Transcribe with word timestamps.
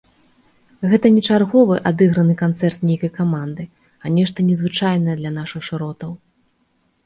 Гэта 0.93 1.11
не 1.17 1.21
чарговы 1.29 1.75
адыграны 1.89 2.33
канцэрт 2.41 2.79
нейкай 2.93 3.11
каманды, 3.19 3.63
а 4.03 4.17
нешта 4.19 4.49
незвычайнае 4.51 5.15
для 5.23 5.37
нашых 5.41 5.61
шыротаў. 5.73 6.11